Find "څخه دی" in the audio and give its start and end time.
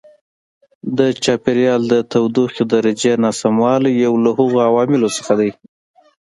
5.17-5.51